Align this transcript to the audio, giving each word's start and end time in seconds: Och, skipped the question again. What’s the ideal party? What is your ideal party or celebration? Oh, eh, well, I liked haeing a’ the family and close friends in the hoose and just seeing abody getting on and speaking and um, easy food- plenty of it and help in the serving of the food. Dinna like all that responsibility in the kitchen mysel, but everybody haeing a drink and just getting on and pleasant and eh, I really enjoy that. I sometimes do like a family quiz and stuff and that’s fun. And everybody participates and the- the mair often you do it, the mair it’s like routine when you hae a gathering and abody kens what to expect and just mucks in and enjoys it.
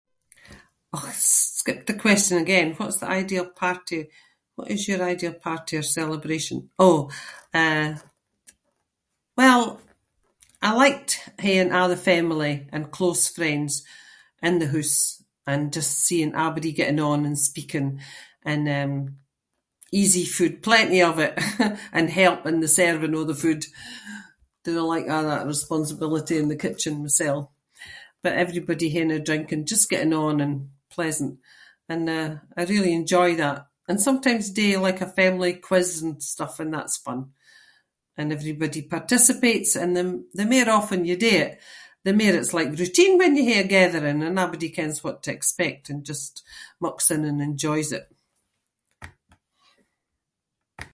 Och, 0.93 1.05
skipped 1.13 1.87
the 1.87 1.93
question 2.05 2.37
again. 2.43 2.69
What’s 2.79 2.99
the 3.01 3.07
ideal 3.21 3.47
party? 3.65 3.99
What 4.55 4.67
is 4.75 4.87
your 4.89 5.01
ideal 5.13 5.35
party 5.49 5.73
or 5.79 5.93
celebration? 5.99 6.57
Oh, 6.87 7.01
eh, 7.61 7.89
well, 9.39 9.61
I 10.61 10.69
liked 10.83 11.11
haeing 11.45 11.71
a’ 11.79 11.83
the 11.87 12.01
family 12.11 12.53
and 12.73 12.95
close 12.97 13.23
friends 13.37 13.71
in 14.47 14.53
the 14.61 14.69
hoose 14.73 15.01
and 15.51 15.61
just 15.77 15.91
seeing 16.07 16.31
abody 16.45 16.71
getting 16.79 16.99
on 17.11 17.19
and 17.27 17.37
speaking 17.49 17.87
and 18.51 18.63
um, 18.79 18.93
easy 19.99 20.25
food- 20.35 20.61
plenty 20.67 21.01
of 21.09 21.15
it 21.25 21.33
and 21.97 22.19
help 22.21 22.41
in 22.49 22.57
the 22.59 22.75
serving 22.79 23.15
of 23.17 23.27
the 23.29 23.41
food. 23.43 23.61
Dinna 24.63 24.83
like 24.93 25.07
all 25.13 25.27
that 25.31 25.47
responsibility 25.55 26.35
in 26.41 26.47
the 26.49 26.63
kitchen 26.65 26.95
mysel, 27.03 27.39
but 28.23 28.41
everybody 28.45 28.87
haeing 28.93 29.15
a 29.19 29.19
drink 29.27 29.45
and 29.53 29.71
just 29.73 29.89
getting 29.93 30.15
on 30.27 30.35
and 30.45 30.55
pleasant 30.95 31.33
and 31.91 32.03
eh, 32.17 32.29
I 32.57 32.61
really 32.71 32.93
enjoy 33.01 33.29
that. 33.41 33.57
I 33.89 33.93
sometimes 34.07 34.51
do 34.61 34.67
like 34.87 35.01
a 35.01 35.15
family 35.19 35.53
quiz 35.67 35.89
and 36.03 36.15
stuff 36.33 36.55
and 36.61 36.71
that’s 36.75 36.97
fun. 37.07 37.21
And 38.17 38.29
everybody 38.37 38.81
participates 38.95 39.71
and 39.81 39.91
the- 39.97 40.23
the 40.39 40.45
mair 40.51 40.67
often 40.77 41.07
you 41.09 41.15
do 41.27 41.33
it, 41.45 41.51
the 42.07 42.13
mair 42.19 42.35
it’s 42.39 42.53
like 42.57 42.79
routine 42.81 43.15
when 43.17 43.33
you 43.37 43.43
hae 43.49 43.61
a 43.65 43.73
gathering 43.77 44.19
and 44.27 44.37
abody 44.43 44.69
kens 44.77 44.97
what 45.05 45.17
to 45.23 45.29
expect 45.35 45.83
and 45.91 46.09
just 46.11 46.33
mucks 46.83 47.07
in 47.15 47.21
and 47.29 47.39
enjoys 47.49 47.89
it. 47.99 48.05